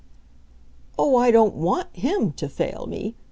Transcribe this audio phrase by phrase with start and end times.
[0.97, 3.17] "Oh, I don't want HIM to fail me!"